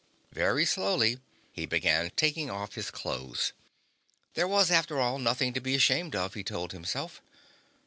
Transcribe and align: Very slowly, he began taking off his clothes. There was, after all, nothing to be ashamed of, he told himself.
Very 0.31 0.65
slowly, 0.65 1.19
he 1.51 1.67
began 1.67 2.09
taking 2.15 2.49
off 2.49 2.73
his 2.73 2.89
clothes. 2.89 3.53
There 4.33 4.47
was, 4.47 4.71
after 4.71 4.99
all, 4.99 5.19
nothing 5.19 5.53
to 5.53 5.61
be 5.61 5.75
ashamed 5.75 6.15
of, 6.15 6.33
he 6.33 6.43
told 6.43 6.71
himself. 6.71 7.21